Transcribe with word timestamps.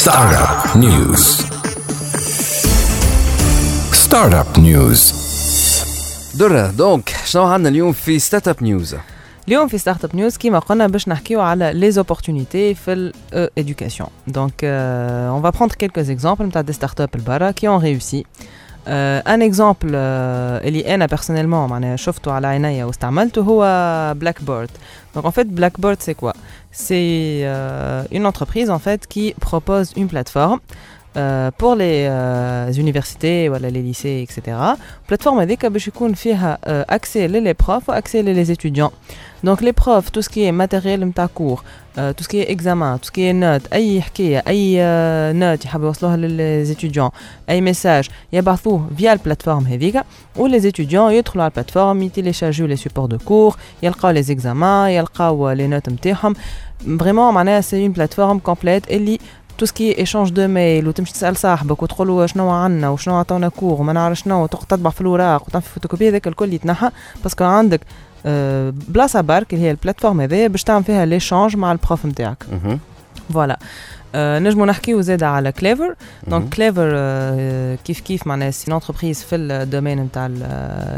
Startup 0.00 0.76
News 0.76 1.22
Startup 3.92 4.58
News 4.58 5.14
درة 6.38 6.70
دونك 6.70 7.14
شنو 7.24 7.42
عندنا 7.42 7.68
اليوم 7.68 7.92
في 7.92 8.18
ستارت 8.18 8.48
اب 8.48 8.62
نيوز 8.62 8.96
اليوم 9.48 9.68
في 9.68 9.78
ستارت 9.78 10.04
اب 10.04 10.16
نيوز 10.16 10.36
كيما 10.36 10.58
قلنا 10.58 10.86
باش 10.86 11.08
نحكيو 11.08 11.40
على 11.40 11.72
لي 11.74 11.90
زوبورتونيتي 11.90 12.74
في 12.74 13.12
l'éducation. 13.32 14.08
Donc 14.32 14.62
euh, 14.62 15.28
on 15.30 15.40
va 15.40 15.52
prendre 15.52 15.76
quelques 15.76 16.10
exemples 16.10 16.42
نتاع 16.42 16.62
دي 16.62 16.72
ستارت 16.72 17.00
اب 17.00 17.10
البرا 17.14 17.52
qui 17.52 17.68
ont 17.68 17.78
réussi. 17.78 18.22
Euh, 18.22 18.59
un 18.86 19.40
exemple 19.40 19.86
euh, 19.86 20.64
اللي 20.64 20.94
انا 20.94 21.06
personnellement 21.06 21.70
معناها 21.70 21.96
شفته 21.96 22.32
على 22.32 22.46
عينيا 22.46 22.84
واستعملته 22.84 23.42
هو 23.42 23.62
بلاك 24.14 24.42
بيرد. 24.42 24.70
Donc 25.16 25.24
en 25.24 25.30
fait 25.30 25.48
Blackboard 25.48 25.98
c'est 26.00 26.14
quoi 26.14 26.34
C'est 26.70 27.40
euh, 27.42 28.02
une 28.12 28.26
entreprise 28.26 28.70
en 28.70 28.78
fait 28.78 29.06
qui 29.06 29.34
propose 29.40 29.92
une 29.96 30.08
plateforme 30.08 30.60
euh, 31.16 31.50
pour 31.58 31.74
les 31.74 32.06
euh, 32.08 32.72
universités 32.72 33.48
ou 33.48 33.54
les 33.54 33.70
lycées 33.70 34.26
etc. 34.26 34.56
Plateforme 35.08 35.40
هذيك 35.40 35.66
باش 35.66 35.88
يكون 35.88 36.14
فيها 36.14 36.58
euh, 36.66 36.94
accès 36.94 37.28
les 37.28 37.54
profs 37.54 37.88
ou 37.88 37.92
accès 37.92 38.22
les 38.22 38.50
étudiants. 38.50 38.92
Donc 39.44 39.60
les 39.60 39.72
profs 39.72 40.10
tout 40.12 40.22
ce 40.22 40.28
qui 40.28 40.44
est 40.44 40.52
matériel 40.52 41.04
نتاع 41.04 41.28
cours 41.34 41.62
euh, 41.98 42.12
tout 42.12 42.24
ce 42.24 42.28
qui 42.28 42.38
est 42.38 42.50
examen 42.50 42.98
tout 42.98 43.06
ce 43.06 43.12
qui 43.12 43.22
est 43.22 43.32
notes 43.32 43.72
اي 43.72 44.02
حكايه 44.02 44.42
اي 44.48 44.78
euh, 44.78 45.32
note 45.32 45.64
يحبوا 45.64 45.86
يوصلوها 45.86 46.16
للي 46.16 46.74
étudiants 46.74 47.10
اي 47.50 47.72
message 47.72 48.10
يبعثوه 48.32 48.88
via 48.98 49.06
البلاتفورم 49.06 49.64
هذيك 49.66 50.02
ولي 50.36 50.72
étudiants 50.72 51.10
يدخلوا 51.10 51.44
على 51.44 51.50
البلاتفورم 51.50 52.02
يتيليشارجيو 52.02 52.68
les 52.68 52.80
supports 52.80 53.08
de 53.08 53.16
cours 53.28 53.56
يلقاو 53.82 54.14
les 54.14 54.26
examens 54.26 54.88
يلقاو 54.88 55.54
les 55.54 55.68
notes 55.68 55.92
نتاعهم 55.92 56.34
vraiment 56.86 57.32
معناها 57.32 57.60
c'est 57.60 57.82
une 57.88 57.92
plateforme 57.92 58.40
complète 58.50 58.90
اللي 58.90 59.18
تو 59.57 59.65
سكي 59.65 59.97
ايشونج 59.97 60.29
دو 60.29 60.47
ميل 60.47 60.87
وتمشي 60.87 61.13
تسال 61.13 61.37
صاحبك 61.37 61.83
وتقول 61.83 62.07
له 62.07 62.25
شنو 62.25 62.49
عندنا 62.49 62.89
وشنو 62.89 63.15
عطونا 63.15 63.49
كور 63.49 63.81
وما 63.81 63.93
نعرف 63.93 64.19
شنو 64.19 64.45
تطبع 64.45 64.89
في 64.89 65.01
الاوراق 65.01 65.49
في 65.49 65.61
فوتوكوبي 65.61 66.09
هذاك 66.09 66.27
الكل 66.27 66.53
يتنحى 66.53 66.89
باسكو 67.23 67.43
عندك 67.43 67.81
بلاصه 68.87 69.21
برك 69.21 69.53
اللي 69.53 69.65
هي 69.65 69.71
البلاتفورم 69.71 70.21
هذايا 70.21 70.47
باش 70.47 70.63
تعمل 70.63 70.83
فيها 70.83 71.05
ليشونج 71.05 71.55
مع 71.55 71.71
البروف 71.71 72.05
نتاعك 72.05 72.45
فوالا 73.33 73.59
نجمو 74.14 74.64
نحكيو 74.64 75.00
زاده 75.00 75.28
على 75.28 75.52
كليفر 75.52 75.94
دونك 76.26 76.54
كليفر 76.54 76.90
كيف 77.84 78.00
كيف 78.00 78.26
معناها 78.26 78.50
سي 78.50 78.72
انتربريز 78.72 79.22
في 79.22 79.36
الدومين 79.36 79.98
نتاع 80.02 80.26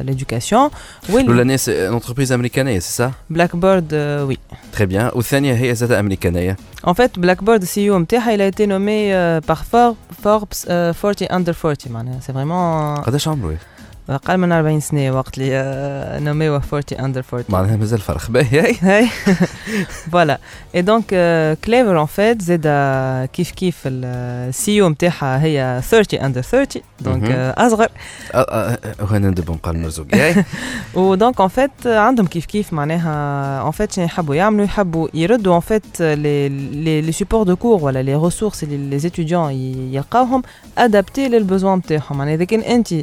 ليدوكاسيون 0.02 0.70
الاولانيه 1.10 1.56
سي 1.56 1.88
انتربريز 1.88 2.32
امريكانيه 2.32 2.78
سي 2.78 2.92
سا 2.92 3.12
بلاك 3.30 3.56
بيرد 3.56 3.94
وي 3.94 4.36
تري 4.72 4.86
بيان 4.86 5.10
والثانيه 5.14 5.54
هي 5.54 5.74
زاد 5.74 5.92
امريكانيه 5.92 6.56
En 6.86 6.90
fait, 6.94 7.18
Blackboard, 7.20 7.62
CEO 7.74 7.78
نتاعها 7.98 8.36
il 8.36 8.40
a 8.40 8.46
été 8.54 8.66
nommé 8.66 9.12
euh, 9.12 9.40
par 9.40 9.60
For- 9.64 9.96
Forbes 10.24 10.64
euh, 10.68 10.92
40 10.92 11.22
under 11.30 11.54
40 11.64 11.88
معناها 11.90 12.20
c'est 12.20 12.32
vraiment 12.32 13.00
قداش 13.06 13.28
عمره 13.28 13.56
أقل 14.09 14.37
من 14.37 14.51
40 14.51 14.79
سنة 14.79 15.11
وقت 15.11 15.37
اللي 15.37 15.49
آه، 15.53 16.19
نوميوه 16.19 16.61
40 16.73 16.83
under 16.83 17.23
40 17.33 17.45
معناها 17.49 17.75
مازال 17.77 17.99
فرق. 17.99 18.29
باهي 18.31 18.75
هاي 18.81 19.07
فوالا 20.11 20.39
اي 20.75 20.81
دونك 20.81 21.05
كليفر 21.65 22.01
ان 22.01 22.05
فيت 22.05 22.41
زاد 22.41 22.63
آه، 22.65 23.25
كيف 23.25 23.51
كيف 23.51 23.81
السي 23.85 24.81
أو 24.81 24.89
نتاعها 24.89 25.43
هي 25.43 25.81
30 25.89 26.19
اندر 26.19 26.41
30 26.41 26.81
دونك 27.01 27.23
مهم. 27.23 27.31
آه، 27.31 27.67
أصغر. 27.67 27.87
وهنا 29.01 29.29
ندب 29.29 29.51
نقال 29.51 29.79
مرزوق. 29.81 30.07
ودونك 30.93 31.41
ان 31.41 31.47
فيت 31.47 31.87
عندهم 31.87 32.27
كيف 32.27 32.45
كيف 32.45 32.73
معناها 32.73 33.65
ان 33.67 33.71
فيت 33.71 33.91
شنو 33.91 34.05
يحبوا 34.05 34.35
يعملوا؟ 34.35 34.65
يحبوا 34.65 35.07
يردوا 35.13 35.55
ان 35.55 35.59
فيت 35.59 36.01
لي 36.01 37.11
سيبور 37.11 37.43
دو 37.43 37.55
كور 37.55 37.83
ولا 37.83 38.03
لي 38.03 38.15
ريسورس 38.15 38.63
اللي 38.63 38.89
لي 38.89 38.99
ستوديون 38.99 39.51
يلقاوهم 39.93 40.41
ادابتي 40.77 41.27
للبوزوان 41.27 41.77
نتاعهم 41.77 42.17
معناها 42.17 42.35
إذا 42.35 42.43
كان 42.43 42.59
انت 42.59 42.93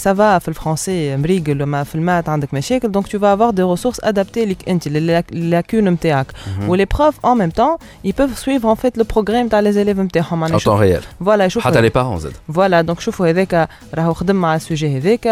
سافا 0.00 0.29
في 0.29 0.47
الفرونسي 0.47 1.17
مريقل 1.17 1.61
وما 1.61 1.83
في 1.83 1.95
المات 1.95 2.29
عندك 2.29 2.53
مشاكل 2.53 2.91
دونك 2.91 3.07
تو 3.07 3.19
فا 3.19 3.33
افوار 3.33 3.49
دي 3.51 3.61
ريسورس 3.63 3.99
ادابتي 4.03 4.45
ليك 4.45 4.69
انت 4.69 4.87
للاكون 4.87 5.89
نتاعك 5.89 6.25
ولي 6.67 6.85
بروف 6.85 7.25
ان 7.25 7.37
ميم 7.37 7.49
طون 7.49 7.75
ils 8.07 8.11
peuvent 8.11 8.37
suivre 8.45 8.65
en 8.65 8.75
fait 8.75 9.01
le 9.01 9.03
progrès 9.15 9.29
نتاع 9.29 9.59
لي 9.59 9.71
زيليف 9.71 9.99
نتاعهم 9.99 10.39
معناها 10.39 10.55
ان 10.55 10.59
طون 10.59 10.79
ريال 10.79 11.01
فوالا 11.25 11.45
يشوفوا 11.45 11.71
حتى 11.71 11.81
لي 11.81 11.89
بارون 11.89 12.19
زاد 12.19 12.33
فوالا 12.53 12.81
دونك 12.81 12.99
شوفوا 12.99 13.27
هذاك 13.29 13.69
راهو 13.93 14.13
خدم 14.13 14.35
مع 14.35 14.55
السوجي 14.55 14.97
هذاك 14.97 15.25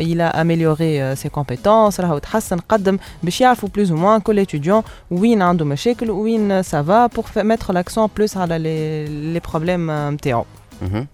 il 0.00 0.20
a 0.20 0.36
amélioré 0.40 1.16
ses 1.22 1.30
compétences 1.40 2.00
راهو 2.00 2.18
تحسن 2.18 2.58
قدم 2.68 2.98
باش 3.22 3.40
يعرفوا 3.40 3.68
بلوز 3.74 3.90
او 3.90 3.96
موان 3.96 4.20
كل 4.20 4.46
étudiant 4.46 4.84
وين 5.10 5.42
عنده 5.42 5.64
مشاكل 5.64 6.10
وين 6.10 6.62
سافا 6.62 7.08
pour 7.08 7.22
fa- 7.22 7.44
mettre 7.44 7.72
l'accent 7.72 8.08
plus 8.20 8.36
على 8.36 8.58
les, 8.58 9.36
les 9.38 9.50
problèmes 9.50 9.90
euh, 9.90 10.10
نتاعو 10.14 10.44
مهم. 10.82 11.06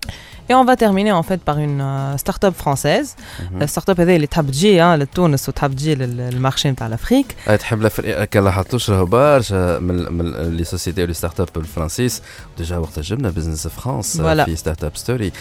Et 0.51 0.55
on 0.55 0.65
va 0.71 0.77
terminer 0.77 1.13
en 1.13 1.25
fait 1.31 1.41
par 1.51 1.59
une 1.67 1.81
euh, 1.81 2.17
start-up 2.23 2.55
française. 2.65 3.09
مهم. 3.51 3.63
الستارت 3.63 3.91
اب 3.91 4.01
هذه 4.01 4.17
اللي 4.17 4.27
تحب 4.27 4.51
تجي 4.51 4.81
ها 4.81 4.97
لتونس 4.97 5.49
وتحب 5.49 5.73
تجي 5.75 5.95
لل- 5.95 6.17
للمارشي 6.17 6.71
نتاع 6.71 6.87
الافريك. 6.87 7.27
آه، 7.49 7.57
تحب 7.57 7.83
لافريقيا 7.83 8.25
كان 8.25 8.45
لاحظتوش 8.45 8.91
راهو 8.91 9.05
برشا 9.07 9.79
من 9.79 10.13
من 10.13 10.33
لي 10.57 10.65
سوسيتي 10.65 11.03
ولي 11.03 11.15
ستارت 11.15 11.41
اب 11.41 11.49
الفرنسيس 11.57 12.23
ديجا 12.59 12.79
وقت 12.79 12.99
جبنا 13.01 13.31
بزنس 13.31 13.67
فرانس 13.69 14.17
Voilà. 14.21 14.45
في 14.45 14.57
ستارت 14.57 14.85
اب 14.85 14.97
ستوري 14.97 15.33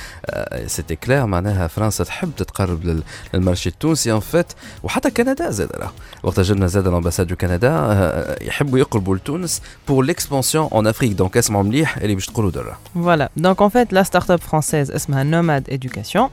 سيتي 0.67 0.95
كلير 0.95 1.25
معناها 1.25 1.67
فرنسا 1.67 2.03
تحب 2.03 2.31
تتقرب 2.37 2.85
لل- 2.85 3.03
للمارشي 3.33 3.69
التونسي 3.69 4.11
ان 4.13 4.19
فيت 4.19 4.47
وحتى 4.83 5.11
كندا 5.11 5.49
زاد 5.51 5.69
راه 5.75 5.91
وقت 6.23 6.39
جبنا 6.39 6.67
زاد 6.67 6.87
الامباساد 6.87 7.27
دو 7.27 7.35
كندا 7.35 7.69
آه، 7.71 8.43
يحبوا 8.43 8.79
يقربوا 8.79 9.15
لتونس 9.15 9.61
بور 9.87 10.03
ليكسبانسيون 10.05 10.69
اون 10.73 10.87
افريك 10.87 11.11
دونك 11.11 11.37
اسمعوا 11.37 11.63
مليح 11.63 11.97
اللي 11.97 12.15
باش 12.15 12.25
تقولوا 12.25 12.51
درا 12.51 12.77
Voilà. 12.95 13.27
Donc 13.45 13.57
en 13.61 13.69
fait 13.69 13.91
la 13.91 14.03
start-up 14.03 14.41
française 14.51 14.95
اسمها 14.99 15.23
Nomad 15.23 15.63
Education. 15.71 16.29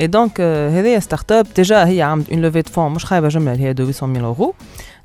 Et 0.00 0.08
donc 0.08 0.38
euh, 0.40 0.70
هذه 0.70 1.00
start-up 1.00 1.46
déjà 1.60 1.72
هي 1.86 2.02
عملت 2.02 2.28
une 2.30 2.42
levée 2.50 2.62
de 2.62 2.72
fonds 2.74 2.78
مش 2.78 3.04
خايبة 3.04 3.28
جملة 3.28 3.52
اللي 3.52 3.64
هي 3.64 3.74
de 3.74 3.80
800 3.80 4.06
000 4.14 4.34
euros. 4.34 4.54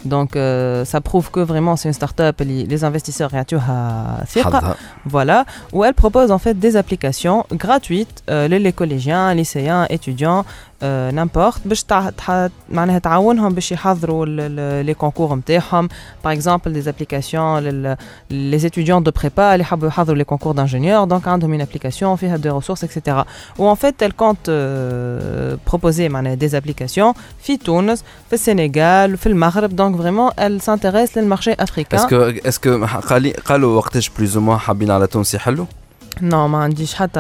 Donc 0.06 0.36
euh, 0.36 0.86
ça 0.86 1.00
prouve 1.02 1.28
que 1.32 1.40
vraiment 1.40 1.76
c'est 1.76 1.90
une 1.90 2.00
start-up 2.02 2.42
اللي 2.42 2.68
les 2.78 2.84
investisseurs 2.84 3.34
يعطيوها 3.34 4.24
ثقة. 4.28 4.44
حظها 4.60 4.76
Voilà, 5.10 5.46
où 5.74 5.84
elle 5.86 5.94
propose 6.04 6.32
en 6.32 6.38
fait 6.38 6.60
des 6.60 6.76
applications 6.76 7.46
gratuites 7.66 8.18
euh, 8.30 8.48
les 8.48 8.74
collégiens, 8.74 9.34
lycéens, 9.34 9.86
étudiants, 9.90 10.44
euh, 10.84 11.12
n'importe 11.12 11.62
باش 11.68 11.84
تع- 11.84 12.10
تع- 12.10 12.48
معناها 12.70 13.00
تعاونهم 13.00 13.54
باش 13.54 13.72
يحضروا 13.72 14.26
لي 14.84 14.94
كونكور 14.94 15.36
نتاعهم 15.36 15.90
par 16.28 16.32
exemple 16.32 16.70
des 16.70 16.88
applications 16.88 17.60
لل- 17.60 17.98
les 18.32 18.66
étudiants 18.66 19.02
de 19.02 19.12
prépa 19.12 19.40
اللي 19.40 19.62
يحبوا 19.62 19.88
يحضروا 19.88 20.24
les 20.24 20.26
concours 20.26 20.54
d'ingénieurs 20.54 21.08
donc 21.08 21.28
عندهم 21.28 21.58
une 21.60 21.66
application 21.66 22.16
فيها 22.16 22.38
des 22.38 22.50
ressources 22.62 22.84
etc. 22.84 23.18
Ou 23.60 23.64
en 23.68 23.76
fait 23.76 23.96
elle 24.02 24.14
compte 24.14 24.50
euh, 24.82 25.72
proposer 25.74 26.00
معناها 26.10 26.36
des 26.36 26.52
applications 26.62 27.14
في 27.44 27.58
تونس 27.58 28.04
في 28.30 28.34
السنغال 28.34 29.18
في 29.18 29.28
المغرب 29.28 29.72
donc 29.82 29.96
vraiment 30.02 30.34
elle 30.40 30.62
s'intéresse 30.66 31.18
للمارché 31.18 31.56
africain. 31.64 31.94
اسكو 31.96 32.16
اسكو 32.46 32.86
قالي 33.10 33.32
قالوا 33.32 33.78
وقتاش 33.78 34.10
بلوز 34.10 34.38
او 34.38 34.58
حابين 34.58 34.92
على 34.92 35.08
تونس 35.08 35.34
يحلوا 35.34 35.66
non 36.22 36.34
ما 36.36 36.58
عنديش 36.58 36.94
حتى 36.94 37.20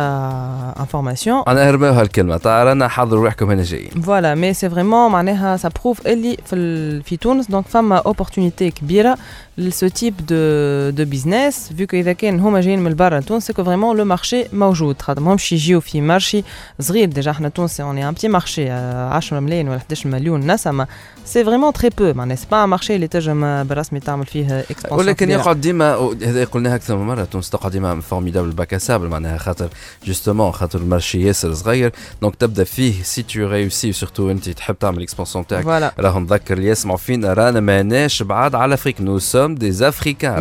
information 0.79 1.47
انا 1.47 1.69
هربوها 1.69 2.01
الكلمه 2.01 2.37
طيب 2.37 2.67
رانا 2.67 2.87
حضروا 2.87 3.23
روحكم 3.23 3.51
هنا 3.51 3.63
جايين 3.63 3.89
فوالا 4.01 4.35
مي 4.35 4.53
سي 4.53 4.69
فريمون 4.69 5.11
معناها 5.11 5.57
سا 5.57 5.69
بروف 5.83 6.07
اللي 6.07 6.37
في 6.45 6.55
ال- 6.55 7.03
في 7.03 7.17
تونس 7.17 7.47
دونك 7.51 7.65
فما 7.67 7.97
اوبورتونيتي 7.97 8.71
كبيره 8.71 9.17
لسو 9.57 9.87
تيب 9.87 10.13
دو 10.17 10.89
دو 10.89 11.09
بيزنس 11.09 11.73
فيكو 11.77 11.97
اذا 11.97 12.13
كان 12.13 12.39
هما 12.39 12.61
جايين 12.61 12.79
من 12.79 12.95
برا 12.95 13.19
تونس 13.19 13.47
سيكو 13.47 13.63
فريمون 13.63 13.97
لو 13.97 14.05
مارشي 14.05 14.45
موجود 14.53 15.01
خاطر 15.01 15.21
ماهمش 15.21 15.51
يجيو 15.51 15.79
في 15.79 16.01
مارشي 16.01 16.43
صغير 16.79 17.09
ديجا 17.09 17.31
احنا 17.31 17.49
تونس 17.49 17.81
اوني 17.81 18.07
ان 18.07 18.13
بتي 18.13 18.27
مارشي 18.27 18.69
10 18.69 19.39
ملايين 19.39 19.69
ولا 19.69 19.77
11 19.77 20.09
مليون 20.09 20.51
نسمه 20.51 20.87
سي 21.25 21.45
فريمون 21.45 21.73
تري 21.73 21.89
بو 21.89 22.13
معناها 22.13 22.35
سي 22.35 22.47
با 22.51 22.65
مارشي 22.65 22.95
اللي 22.95 23.07
تنجم 23.07 23.63
بالرسمي 23.63 23.99
تعمل 23.99 24.25
فيه 24.25 24.59
اكسبانسيون 24.59 24.99
ولكن 24.99 25.29
يقعد 25.29 25.61
ديما 25.61 26.15
هذا 26.23 26.43
قلناها 26.43 26.75
اكثر 26.75 26.97
من 26.97 27.07
مره 27.07 27.23
تونس 27.23 27.49
تقعد 27.49 27.71
ديما 27.71 28.01
فورميدابل 28.01 28.49
باك 28.49 28.77
سابل 28.77 29.07
معناها 29.07 29.37
خاطر 29.37 29.69
جوستومون 30.05 30.51
خاطر 30.51 30.79
المارشي 30.79 31.21
ياسر 31.27 31.53
صغير 31.53 31.91
دونك 32.21 32.35
تبدا 32.35 32.63
فيه 32.63 33.03
سي 33.03 33.23
تو 33.23 33.47
ريوسي 33.47 33.91
سورتو 33.91 34.31
انت 34.31 34.49
تحب 34.49 34.79
تعمل 34.79 35.01
اكسبانسيون 35.01 35.47
تاعك 35.47 35.63
فوالا 35.63 35.93
راهو 35.99 36.19
نذكر 36.19 36.57
اللي 36.57 36.67
يسمعوا 36.67 36.97
فينا 36.97 37.33
رانا 37.33 37.59
ماناش 37.59 38.23
بعاد 38.23 38.55
على 38.55 38.73
افريك 38.73 39.01
نو 39.01 39.19
des 39.50 39.82
Africains. 39.82 40.36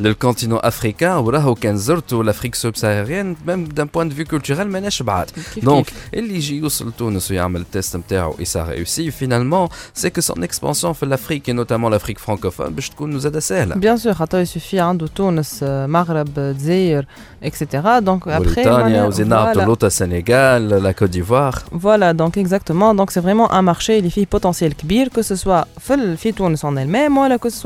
Le 0.00 0.14
continent 0.14 0.58
africain, 0.58 1.18
ou 1.18 2.22
l'Afrique 2.22 2.56
subsaharienne, 2.56 3.36
même 3.46 3.68
d'un 3.68 3.86
point 3.86 4.06
de 4.06 4.14
vue 4.14 4.24
culturel, 4.24 4.68
mais 4.68 4.80
Donc, 5.62 5.92
le 7.58 7.64
test 7.64 7.96
et 8.38 8.44
ça 8.44 8.64
réussit, 8.64 9.10
finalement, 9.12 9.68
c'est 9.94 10.10
que 10.10 10.20
son 10.20 10.34
expansion 10.42 10.90
en 10.90 11.06
l'Afrique, 11.06 11.48
et 11.48 11.52
notamment 11.52 11.88
l'Afrique 11.88 12.18
francophone, 12.18 12.74
nous 13.06 13.26
aide 13.26 13.36
à. 13.36 13.74
Bien 13.76 13.96
sûr, 13.96 14.14
il 14.34 14.46
suffit 14.46 14.78
hein, 14.78 14.94
de 14.94 15.06
Tunis, 15.06 15.60
euh, 15.62 15.86
Maghreb, 15.86 16.36
euh, 16.38 16.54
Zaire, 16.58 17.04
etc. 17.42 17.66
Donc, 18.02 18.26
après. 18.26 18.64
Voilà. 18.64 19.10
Sénégal, 19.90 20.68
la 20.82 20.94
Côte 20.94 21.10
d'Ivoire. 21.10 21.62
Voilà, 21.70 22.12
donc 22.12 22.36
exactement. 22.36 22.94
Donc, 22.94 23.10
c'est 23.10 23.20
vraiment 23.20 23.52
un 23.52 23.62
marché, 23.62 24.00
les 24.00 24.10
filles 24.10 24.26
potentiel 24.26 24.74
kbir, 24.74 25.10
que 25.10 25.22
ce 25.22 25.36
soit 25.36 25.66
Tunis 26.32 26.62
en 26.64 26.76
elle-même, 26.76 27.16
ou 27.18 27.38
que 27.38 27.50
ce 27.50 27.58
soit 27.58 27.65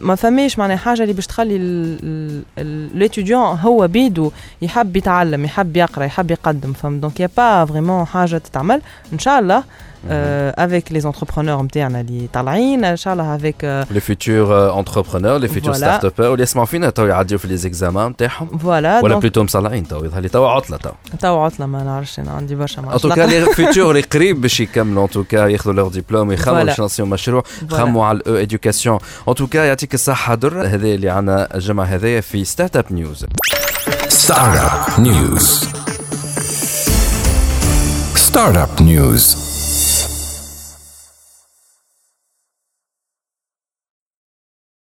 ما 0.00 0.14
فماش 0.14 0.58
معناها 0.58 0.76
حاجة 0.76 1.02
اللي 1.02 1.12
باش 1.12 1.26
تخلي 1.26 1.58
ليتيديون 2.94 3.42
هو 3.42 3.88
بيدو 3.88 4.30
يحب 4.62 4.96
يتعلم 4.96 5.44
يحب 5.44 5.76
يقرأ 5.76 6.04
يحب 6.04 6.30
يقدم 6.30 6.72
فهم 6.72 7.00
دونك 7.00 7.20
يا 7.20 7.28
با 7.36 7.64
فريمون 7.64 8.04
حاجة 8.04 8.36
تتعمل. 8.36 8.80
إن 9.12 9.18
شاء 9.18 9.38
الله 9.40 9.64
avec 10.57 10.89
les 10.93 11.05
entrepreneurs 11.05 11.61
نتاعنا 11.61 12.01
اللي 12.01 12.27
طالعين 12.33 12.85
ان 12.85 12.97
شاء 12.97 13.13
الله 13.13 13.37
avec 13.37 13.63
les 13.93 13.99
futurs 14.01 14.75
entrepreneurs 14.81 15.39
les 15.39 15.47
futurs 15.47 15.73
Voilà. 15.75 15.99
start-upers 15.99 16.19
واللي 16.19 16.43
يسمعوا 16.43 16.65
فينا 16.67 16.89
تو 16.89 17.05
يعديو 17.05 17.37
في 17.37 17.47
لي 17.47 17.57
زيكزامان 17.57 18.11
نتاعهم 18.11 18.57
فوالا 18.57 18.99
ولا 19.01 19.09
دونك 19.13 19.21
بلوتو 19.21 19.43
مصلعين 19.43 19.87
تو 19.87 20.05
يظهر 20.05 20.21
لي 20.21 20.29
تو 20.29 20.45
عطله 20.45 20.77
تو 20.77 20.89
تو 21.21 21.39
عطله 21.43 21.65
ما 21.65 21.83
نعرفش 21.83 22.19
انا 22.19 22.31
عندي 22.31 22.55
برشا 22.55 22.81
ان 22.81 22.85
ما 22.85 22.97
توكا 22.97 23.21
لي 23.21 23.45
فيتور 23.53 23.89
اللي 23.91 24.01
قريب 24.01 24.41
باش 24.41 24.59
يكملوا 24.59 25.03
ان 25.05 25.09
توكا 25.09 25.47
ياخذوا 25.47 25.73
لور 25.73 25.89
ديبلوم 25.89 26.27
ويخمموا 26.29 26.63
Voilà. 26.63 26.65
باش 26.65 26.79
ينصيو 26.79 27.05
مشروع 27.05 27.43
Voilà. 27.43 27.73
خموا 27.73 28.05
على 28.05 28.17
الاو 28.17 28.35
اديوكاسيون 28.35 28.99
ان 29.29 29.35
توكا 29.35 29.57
يعطيك 29.57 29.93
الصحه 29.93 30.35
در 30.35 30.61
هذا 30.67 30.87
اللي 30.87 31.09
عنا 31.09 31.55
الجمعه 31.55 31.85
هذايا 31.85 32.21
في 32.21 32.45
ستارت 32.45 32.77
اب 32.77 32.85
نيوز 32.91 33.25
Startup 34.27 34.99
News. 35.07 35.45
Startup 38.27 38.73
News. 38.81 39.23